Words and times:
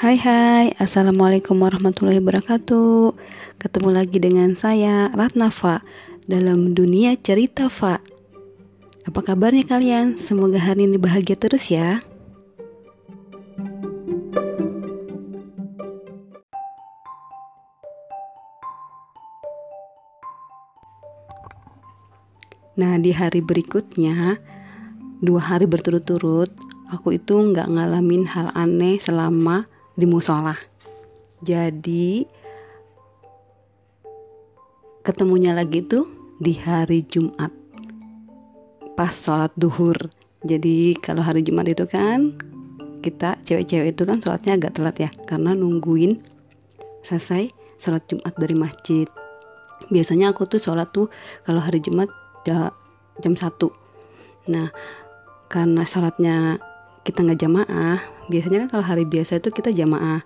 Hai 0.00 0.16
hai, 0.16 0.72
Assalamualaikum 0.80 1.60
warahmatullahi 1.60 2.24
wabarakatuh. 2.24 3.12
Ketemu 3.60 3.88
lagi 3.92 4.16
dengan 4.16 4.56
saya, 4.56 5.12
Ratnafa 5.12 5.84
Dalam 6.24 6.72
dunia 6.72 7.20
cerita 7.20 7.68
Fa. 7.68 8.00
Apa 9.04 9.20
kabarnya 9.20 9.60
kalian? 9.68 10.16
Semoga 10.16 10.56
hari 10.56 10.88
ini 10.88 10.96
bahagia 10.96 11.36
terus 11.36 11.68
ya. 11.68 12.00
Nah 22.72 22.96
di 22.96 23.12
hari 23.12 23.44
berikutnya 23.44 24.40
Dua 25.20 25.44
hari 25.44 25.68
berturut-turut 25.68 26.48
Aku 26.88 27.12
itu 27.12 27.36
nggak 27.36 27.68
ngalamin 27.68 28.24
hal 28.32 28.48
aneh 28.56 28.96
selama 28.96 29.68
di 30.00 30.08
musola. 30.08 30.56
Jadi 31.44 32.24
ketemunya 35.04 35.52
lagi 35.52 35.84
tuh 35.84 36.08
di 36.40 36.56
hari 36.56 37.04
Jumat 37.04 37.52
pas 38.96 39.12
sholat 39.12 39.52
duhur. 39.56 39.96
Jadi 40.40 40.96
kalau 40.96 41.20
hari 41.20 41.44
Jumat 41.44 41.68
itu 41.68 41.84
kan 41.84 42.32
kita 43.04 43.36
cewek-cewek 43.44 43.96
itu 43.96 44.02
kan 44.08 44.20
sholatnya 44.20 44.56
agak 44.56 44.76
telat 44.76 44.96
ya 44.96 45.10
karena 45.28 45.52
nungguin 45.56 46.20
selesai 47.04 47.52
sholat 47.76 48.04
Jumat 48.08 48.32
dari 48.36 48.56
masjid. 48.56 49.08
Biasanya 49.88 50.32
aku 50.32 50.44
tuh 50.44 50.60
sholat 50.60 50.92
tuh 50.92 51.08
kalau 51.44 51.60
hari 51.60 51.80
Jumat 51.80 52.08
jam 52.44 52.72
1 53.20 53.36
Nah 54.48 54.72
karena 55.50 55.82
sholatnya 55.84 56.56
kita 57.04 57.24
nggak 57.24 57.40
jamaah. 57.40 57.98
Biasanya 58.28 58.66
kan 58.66 58.68
kalau 58.78 58.84
hari 58.84 59.04
biasa 59.08 59.40
itu 59.40 59.48
kita 59.50 59.72
jamaah. 59.72 60.22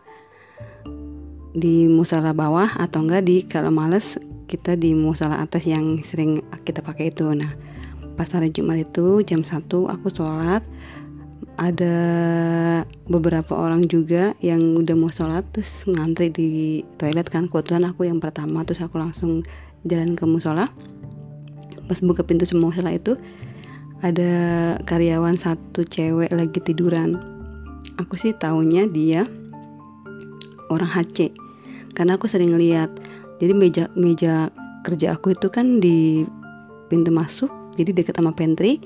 Di 1.55 1.87
musola 1.87 2.35
bawah 2.35 2.67
atau 2.77 3.07
enggak 3.07 3.23
di 3.31 3.47
kalau 3.47 3.71
males 3.71 4.19
kita 4.51 4.75
di 4.75 4.93
musola 4.93 5.39
atas 5.39 5.65
yang 5.65 6.03
sering 6.03 6.43
kita 6.67 6.83
pakai 6.83 7.15
itu. 7.15 7.31
Nah 7.31 7.55
pas 8.15 8.31
hari 8.31 8.51
Jumat 8.51 8.87
itu 8.87 9.23
jam 9.23 9.47
1 9.47 9.67
aku 9.71 10.07
sholat. 10.11 10.63
Ada 11.55 11.95
beberapa 13.07 13.55
orang 13.55 13.87
juga 13.87 14.35
yang 14.43 14.75
udah 14.75 14.99
mau 14.99 15.07
sholat 15.07 15.47
terus 15.55 15.87
ngantri 15.87 16.27
di 16.35 16.83
toilet 16.99 17.31
kan. 17.31 17.47
Kebetulan 17.47 17.87
aku 17.87 18.11
yang 18.11 18.19
pertama 18.19 18.67
terus 18.67 18.83
aku 18.83 18.99
langsung 18.99 19.47
jalan 19.87 20.19
ke 20.19 20.27
musola. 20.27 20.67
Pas 21.87 22.03
buka 22.03 22.27
pintu 22.27 22.43
semua 22.43 22.75
musola 22.75 22.91
itu 22.91 23.15
ada 24.05 24.33
karyawan 24.85 25.33
satu 25.33 25.81
cewek 25.89 26.29
lagi 26.29 26.61
tiduran. 26.61 27.17
Aku 27.97 28.21
sih 28.21 28.37
taunya 28.37 28.85
dia 28.85 29.25
orang 30.69 30.93
HC 30.93 31.33
karena 31.97 32.21
aku 32.21 32.29
sering 32.29 32.53
lihat. 32.53 32.93
Jadi 33.41 33.57
meja 33.57 33.85
meja 33.97 34.53
kerja 34.85 35.17
aku 35.17 35.33
itu 35.33 35.49
kan 35.49 35.81
di 35.81 36.29
pintu 36.93 37.09
masuk 37.09 37.49
jadi 37.81 37.97
dekat 37.97 38.21
sama 38.21 38.37
pantry. 38.37 38.77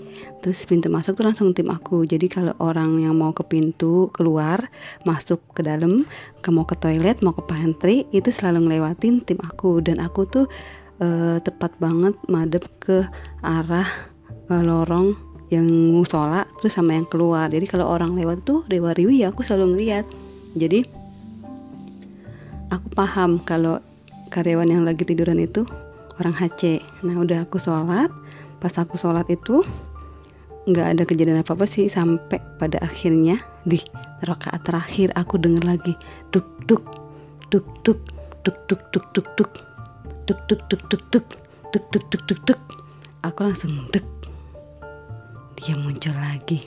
Terus 0.41 0.63
pintu 0.71 0.87
masuk 0.87 1.19
tuh 1.19 1.27
langsung 1.27 1.51
tim 1.51 1.67
aku. 1.67 2.07
Jadi 2.07 2.31
kalau 2.31 2.55
orang 2.63 3.03
yang 3.03 3.19
mau 3.19 3.35
ke 3.35 3.43
pintu 3.43 4.15
keluar 4.15 4.71
masuk 5.03 5.43
ke 5.59 5.67
dalam 5.67 6.07
ke 6.47 6.49
mau 6.55 6.63
ke 6.63 6.79
toilet 6.79 7.19
mau 7.27 7.35
ke 7.35 7.43
pantry 7.51 8.07
itu 8.15 8.31
selalu 8.31 8.71
ngelewatin 8.71 9.19
tim 9.27 9.43
aku. 9.43 9.83
Dan 9.83 9.99
aku 9.99 10.31
tuh 10.31 10.47
uh, 11.03 11.43
tepat 11.43 11.75
banget 11.83 12.15
madep 12.31 12.65
ke 12.79 13.03
arah 13.43 13.89
lorong 14.49 15.13
yang 15.49 15.69
musola 15.69 16.45
terus 16.61 16.77
sama 16.77 16.97
yang 16.97 17.09
keluar 17.09 17.49
jadi 17.49 17.65
kalau 17.65 17.89
orang 17.89 18.13
lewat 18.17 18.45
tuh 18.45 18.65
dewa 18.69 18.93
riwi 18.93 19.25
ya 19.25 19.33
aku 19.33 19.41
selalu 19.45 19.77
ngeliat 19.77 20.05
jadi 20.57 20.85
aku 22.69 22.89
paham 22.93 23.41
kalau 23.45 23.81
karyawan 24.29 24.69
yang 24.69 24.85
lagi 24.85 25.05
tiduran 25.09 25.41
itu 25.41 25.65
orang 26.21 26.37
HC 26.37 26.85
nah 27.05 27.17
udah 27.17 27.49
aku 27.49 27.57
sholat 27.57 28.13
pas 28.61 28.75
aku 28.77 29.01
sholat 29.01 29.25
itu 29.33 29.65
nggak 30.69 30.87
ada 30.97 31.03
kejadian 31.09 31.41
apa 31.41 31.57
apa 31.57 31.65
sih 31.65 31.89
sampai 31.89 32.37
pada 32.61 32.77
akhirnya 32.85 33.41
di 33.65 33.81
rakaat 34.29 34.69
terakhir 34.69 35.09
aku 35.17 35.41
denger 35.41 35.65
lagi 35.65 35.97
duk 36.29 36.45
duk 36.69 36.85
duk 37.49 37.65
duk 37.81 38.05
duk 38.45 38.57
duk 38.69 38.81
duk 38.93 38.97
duk 39.17 39.29
duk 39.33 39.51
duk 40.29 40.51
duk 40.69 40.93
duk 40.93 41.03
duk 41.09 41.27
duk 41.73 41.85
duk 41.89 42.05
duk 42.13 42.23
duk 42.29 42.41
duk 42.53 42.61
aku 43.25 43.49
langsung 43.49 43.73
duk 43.97 44.05
dia 45.59 45.75
muncul 45.75 46.15
lagi. 46.15 46.63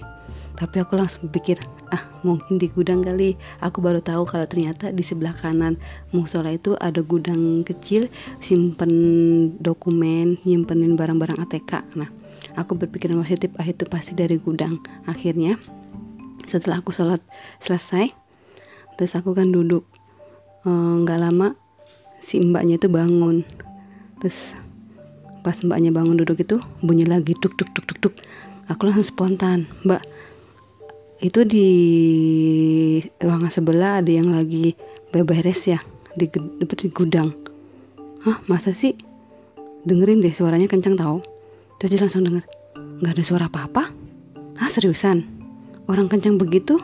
Tapi 0.59 0.83
aku 0.83 0.93
langsung 0.99 1.31
pikir 1.31 1.57
ah 1.89 2.03
mungkin 2.21 2.59
di 2.59 2.69
gudang 2.69 3.01
kali. 3.01 3.39
Aku 3.63 3.79
baru 3.81 4.03
tahu 4.03 4.27
kalau 4.27 4.45
ternyata 4.45 4.91
di 4.91 5.01
sebelah 5.01 5.33
kanan 5.33 5.79
musola 6.11 6.53
itu 6.53 6.75
ada 6.77 6.99
gudang 7.01 7.63
kecil 7.65 8.11
simpen 8.43 8.91
dokumen 9.57 10.37
nyimpenin 10.45 10.99
barang-barang 10.99 11.39
ATK 11.39 11.95
nah 11.97 12.09
aku 12.59 12.75
berpikiran 12.75 13.21
positif 13.21 13.49
ah 13.57 13.65
itu 13.65 13.87
pasti 13.87 14.13
dari 14.13 14.37
gudang. 14.37 14.77
Akhirnya 15.07 15.55
setelah 16.45 16.83
aku 16.83 16.91
sholat 16.91 17.23
selesai 17.63 18.11
terus 18.99 19.17
aku 19.17 19.33
kan 19.33 19.49
duduk 19.49 19.87
eh, 20.67 20.93
nggak 21.01 21.17
e, 21.17 21.23
lama 21.25 21.47
si 22.21 22.37
mbaknya 22.43 22.77
itu 22.77 22.91
bangun. 22.91 23.41
Terus 24.21 24.53
pas 25.41 25.57
mbaknya 25.65 25.89
bangun 25.89 26.21
duduk 26.21 26.37
itu 26.37 26.61
bunyi 26.85 27.09
lagi 27.09 27.33
tuk 27.41 27.57
tuk 27.57 27.73
tuk 27.73 27.85
tuk 27.89 27.97
tuk 27.97 28.13
aku 28.69 28.81
langsung 28.85 29.07
spontan 29.07 29.65
mbak 29.87 30.03
itu 31.21 31.45
di 31.45 31.69
ruangan 33.21 33.53
sebelah 33.53 34.01
ada 34.01 34.09
yang 34.09 34.33
lagi 34.33 34.73
beberes 35.13 35.69
ya? 35.69 35.77
Di, 36.17 36.25
di 36.65 36.87
gudang. 36.89 37.29
Hah 38.25 38.41
masa 38.49 38.73
sih? 38.73 38.97
Dengerin 39.85 40.25
deh 40.25 40.33
suaranya 40.33 40.65
kencang 40.65 40.97
tau. 40.97 41.21
Terus 41.77 41.93
dia 41.93 42.01
langsung 42.01 42.25
denger 42.25 42.41
nggak 43.05 43.13
ada 43.13 43.23
suara 43.25 43.45
apa-apa? 43.45 43.93
Ah 44.57 44.65
seriusan? 44.65 45.21
Orang 45.85 46.09
kencang 46.09 46.41
begitu? 46.41 46.81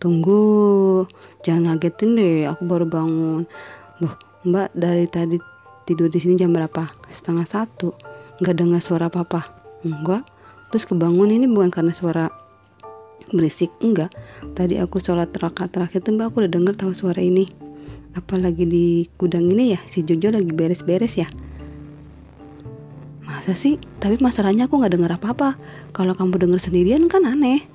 Tunggu 0.00 1.04
jangan 1.44 1.76
ngagetin 1.76 2.16
deh 2.16 2.48
aku 2.48 2.64
baru 2.64 2.88
bangun. 2.88 3.44
Loh 4.00 4.16
mbak 4.48 4.72
dari 4.72 5.04
tadi 5.04 5.36
tidur 5.84 6.08
di 6.08 6.16
sini 6.16 6.40
jam 6.40 6.56
berapa? 6.56 6.88
Setengah 7.12 7.44
satu. 7.44 7.92
Nggak 8.40 8.56
dengar 8.56 8.80
suara 8.80 9.12
apa-apa? 9.12 9.52
Enggak 9.84 10.24
terus 10.70 10.84
kebangun 10.84 11.30
ini 11.30 11.46
bukan 11.46 11.70
karena 11.70 11.92
suara 11.94 12.30
berisik 13.32 13.72
enggak. 13.82 14.12
Tadi 14.54 14.78
aku 14.78 15.02
sholat 15.02 15.32
rakaat 15.34 15.74
terakhir 15.74 16.04
tuh 16.04 16.14
mbak 16.14 16.30
aku 16.30 16.46
udah 16.46 16.52
denger 16.52 16.74
tahu 16.78 16.92
suara 16.94 17.18
ini. 17.18 17.48
Apalagi 18.16 18.64
di 18.64 18.86
gudang 19.20 19.50
ini 19.52 19.76
ya? 19.76 19.80
Si 19.84 20.00
Jojo 20.00 20.32
lagi 20.32 20.48
beres-beres 20.52 21.20
ya? 21.20 21.28
Masa 23.26 23.52
sih? 23.52 23.76
Tapi 24.00 24.16
masalahnya 24.22 24.70
aku 24.70 24.80
nggak 24.80 24.94
dengar 24.96 25.12
apa-apa. 25.18 25.58
Kalau 25.92 26.16
kamu 26.16 26.48
denger 26.48 26.60
sendirian 26.62 27.10
kan 27.10 27.26
aneh. 27.26 27.66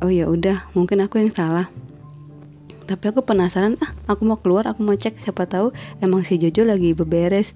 Oh 0.00 0.08
ya 0.08 0.26
udah 0.26 0.72
mungkin 0.72 1.04
aku 1.04 1.20
yang 1.20 1.30
salah. 1.30 1.68
Tapi 2.88 3.04
aku 3.14 3.22
penasaran 3.22 3.78
ah 3.84 3.94
aku 4.10 4.26
mau 4.26 4.40
keluar 4.40 4.66
aku 4.66 4.82
mau 4.82 4.98
cek 4.98 5.22
siapa 5.22 5.46
tahu 5.46 5.70
emang 6.02 6.26
si 6.26 6.40
Jojo 6.40 6.66
lagi 6.66 6.90
beberes. 6.90 7.54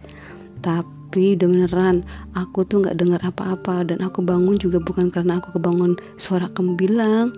Tapi 0.62 1.03
tapi 1.14 1.38
udah 1.38 1.46
beneran. 1.46 2.02
Aku 2.34 2.66
tuh 2.66 2.82
nggak 2.82 2.98
dengar 2.98 3.22
apa-apa 3.22 3.86
dan 3.86 4.02
aku 4.02 4.18
bangun 4.18 4.58
juga 4.58 4.82
bukan 4.82 5.14
karena 5.14 5.38
aku 5.38 5.54
kebangun 5.54 5.94
suara 6.18 6.50
kamu 6.50 6.74
bilang. 6.74 7.30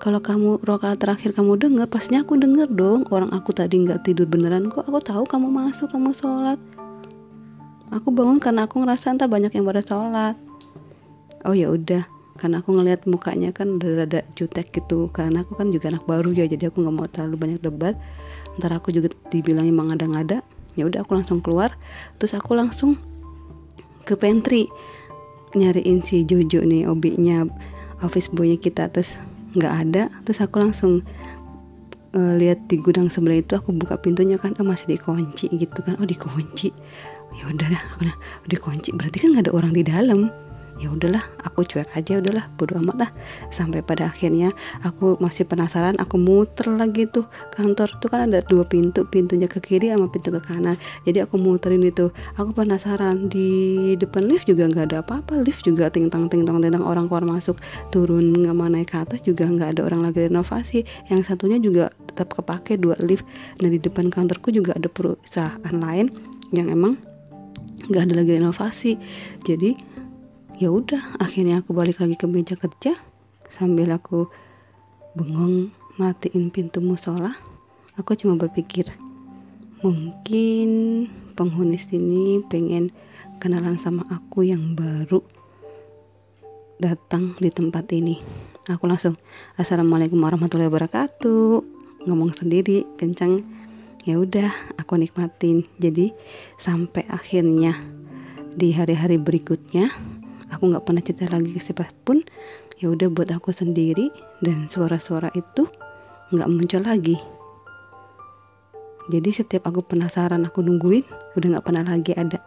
Kalau 0.00 0.16
kamu 0.16 0.64
rokaat 0.64 1.04
terakhir 1.04 1.36
kamu 1.36 1.60
dengar 1.60 1.92
pastinya 1.92 2.24
aku 2.24 2.40
dengar 2.40 2.72
dong. 2.72 3.04
Orang 3.12 3.28
aku 3.36 3.52
tadi 3.52 3.84
nggak 3.84 4.08
tidur 4.08 4.24
beneran 4.24 4.72
kok. 4.72 4.88
Aku 4.88 5.04
tahu 5.04 5.28
kamu 5.28 5.44
masuk 5.44 5.92
kamu 5.92 6.16
sholat. 6.16 6.56
Aku 7.92 8.08
bangun 8.08 8.40
karena 8.40 8.64
aku 8.64 8.80
ngerasa 8.80 9.12
ntar 9.20 9.28
banyak 9.28 9.52
yang 9.52 9.68
pada 9.68 9.84
sholat. 9.84 10.32
Oh 11.44 11.52
ya 11.52 11.68
udah. 11.68 12.08
Karena 12.40 12.64
aku 12.64 12.80
ngelihat 12.80 13.04
mukanya 13.04 13.52
kan 13.52 13.76
udah 13.76 14.08
rada 14.08 14.24
jutek 14.40 14.72
gitu. 14.72 15.12
Karena 15.12 15.44
aku 15.44 15.52
kan 15.52 15.68
juga 15.68 15.92
anak 15.92 16.08
baru 16.08 16.32
ya 16.32 16.48
jadi 16.48 16.72
aku 16.72 16.80
nggak 16.80 16.96
mau 16.96 17.04
terlalu 17.12 17.36
banyak 17.36 17.60
debat. 17.60 17.92
Ntar 18.56 18.72
aku 18.72 18.88
juga 18.88 19.12
dibilang 19.28 19.68
emang 19.68 19.92
ada-ada 19.92 20.40
ya 20.80 20.88
udah 20.88 21.04
aku 21.04 21.12
langsung 21.12 21.44
keluar. 21.44 21.76
Terus 22.22 22.32
aku 22.32 22.56
langsung 22.56 22.96
ke 24.08 24.16
pantry. 24.16 24.64
Nyariin 25.52 26.00
si 26.00 26.24
Jojo 26.24 26.64
nih 26.64 26.88
obinya 26.88 27.44
office 28.00 28.32
boynya 28.32 28.56
kita 28.56 28.88
terus 28.88 29.20
nggak 29.56 29.74
ada. 29.84 30.02
Terus 30.24 30.40
aku 30.40 30.56
langsung 30.64 31.04
uh, 32.16 32.34
lihat 32.40 32.64
di 32.72 32.80
gudang 32.80 33.12
sebelah 33.12 33.44
itu 33.44 33.60
aku 33.60 33.76
buka 33.76 34.00
pintunya 34.00 34.40
kan 34.40 34.56
oh 34.56 34.64
masih 34.64 34.96
dikunci 34.96 35.52
gitu 35.52 35.84
kan. 35.84 36.00
Oh 36.00 36.08
dikunci. 36.08 36.72
Ya 37.36 37.44
udah 37.52 37.68
aku 37.68 38.08
nah, 38.08 38.16
dikunci. 38.48 38.96
Berarti 38.96 39.20
kan 39.20 39.36
nggak 39.36 39.52
ada 39.52 39.52
orang 39.52 39.72
di 39.76 39.84
dalam 39.84 40.32
ya 40.78 40.88
udahlah 40.94 41.20
aku 41.42 41.66
cuek 41.66 41.90
aja 41.98 42.22
udahlah 42.22 42.46
bodo 42.54 42.78
amat 42.78 42.96
lah. 43.06 43.10
Sampai 43.50 43.82
pada 43.82 44.06
akhirnya 44.06 44.54
aku 44.86 45.18
masih 45.18 45.44
penasaran 45.44 45.98
aku 45.98 46.16
muter 46.16 46.70
lagi 46.70 47.10
tuh 47.10 47.26
kantor. 47.54 47.90
Tuh 47.98 48.08
kan 48.08 48.30
ada 48.30 48.38
dua 48.46 48.62
pintu 48.62 49.02
pintunya 49.10 49.50
ke 49.50 49.58
kiri 49.58 49.90
sama 49.90 50.06
pintu 50.06 50.30
ke 50.30 50.40
kanan. 50.40 50.78
Jadi 51.02 51.26
aku 51.26 51.36
muterin 51.36 51.82
itu. 51.82 52.14
Aku 52.38 52.54
penasaran 52.54 53.26
di 53.26 53.94
depan 53.98 54.30
lift 54.30 54.46
juga 54.46 54.70
nggak 54.70 54.94
ada 54.94 54.98
apa-apa. 55.02 55.42
Lift 55.42 55.66
juga 55.66 55.90
tingtang 55.90 56.30
tingtang 56.30 56.62
tingtang 56.62 56.86
orang 56.86 57.10
keluar 57.10 57.26
masuk. 57.26 57.58
Turun 57.90 58.30
nggak 58.30 58.54
mau 58.54 58.70
naik 58.70 58.94
ke 58.94 58.96
atas 59.02 59.20
juga 59.26 59.50
nggak 59.50 59.78
ada 59.78 59.82
orang 59.90 60.06
lagi 60.06 60.30
renovasi. 60.30 60.86
Yang 61.10 61.34
satunya 61.34 61.58
juga 61.58 61.90
tetap 62.06 62.38
kepake 62.38 62.78
dua 62.78 62.94
lift. 63.02 63.26
Nah 63.58 63.68
di 63.68 63.82
depan 63.82 64.14
kantorku 64.14 64.54
juga 64.54 64.78
ada 64.78 64.86
perusahaan 64.86 65.74
lain 65.74 66.08
yang 66.54 66.70
emang 66.70 66.96
nggak 67.90 68.02
ada 68.10 68.14
lagi 68.22 68.32
renovasi. 68.38 68.92
Jadi 69.42 69.97
ya 70.58 70.74
udah 70.74 71.22
akhirnya 71.22 71.62
aku 71.62 71.70
balik 71.72 72.02
lagi 72.02 72.18
ke 72.18 72.26
meja 72.26 72.58
kerja. 72.58 72.98
Sambil 73.48 73.94
aku 73.94 74.28
bengong 75.16 75.72
matiin 75.96 76.52
pintu 76.52 76.78
musola 76.78 77.34
aku 77.98 78.14
cuma 78.14 78.38
berpikir 78.38 78.86
mungkin 79.82 80.70
penghuni 81.34 81.74
sini 81.74 82.38
pengen 82.46 82.94
kenalan 83.42 83.74
sama 83.74 84.06
aku 84.06 84.46
yang 84.46 84.78
baru 84.78 85.18
datang 86.78 87.34
di 87.42 87.50
tempat 87.50 87.90
ini. 87.90 88.22
Aku 88.70 88.86
langsung 88.86 89.18
assalamualaikum 89.58 90.18
warahmatullahi 90.22 90.70
wabarakatuh. 90.70 91.62
Ngomong 92.06 92.30
sendiri 92.38 92.86
kencang 92.94 93.42
ya 94.06 94.18
udah 94.22 94.50
aku 94.78 94.94
nikmatin. 94.94 95.66
Jadi 95.82 96.14
sampai 96.62 97.02
akhirnya 97.10 97.74
di 98.54 98.70
hari-hari 98.70 99.18
berikutnya 99.18 99.90
aku 100.52 100.72
nggak 100.72 100.84
pernah 100.84 101.02
cerita 101.04 101.26
lagi 101.28 101.50
ke 101.54 101.60
siapa 101.60 101.88
pun 102.04 102.20
ya 102.78 102.92
udah 102.92 103.10
buat 103.10 103.28
aku 103.34 103.50
sendiri 103.50 104.10
dan 104.40 104.70
suara-suara 104.70 105.32
itu 105.34 105.66
nggak 106.32 106.48
muncul 106.48 106.82
lagi. 106.84 107.16
Jadi 109.08 109.30
setiap 109.32 109.64
aku 109.72 109.80
penasaran 109.88 110.44
aku 110.44 110.60
nungguin 110.60 111.04
udah 111.36 111.48
nggak 111.56 111.64
pernah 111.64 111.84
lagi 111.84 112.12
ada. 112.12 112.38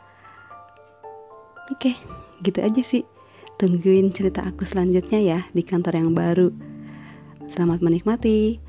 Oke 1.73 1.97
gitu 2.45 2.61
aja 2.61 2.81
sih. 2.85 3.03
Tungguin 3.57 4.13
cerita 4.13 4.41
aku 4.45 4.65
selanjutnya 4.65 5.19
ya 5.21 5.39
di 5.53 5.61
kantor 5.61 6.01
yang 6.01 6.13
baru. 6.13 6.49
Selamat 7.49 7.81
menikmati. 7.81 8.61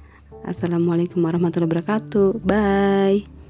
Assalamualaikum 0.42 1.22
warahmatullahi 1.22 1.70
wabarakatuh. 1.70 2.42
Bye 2.42 3.41